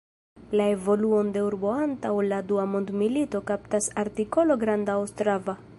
[0.59, 5.63] La evoluon de urbo antaŭ la dua mondmilito kaptas artikolo Granda Ostrava.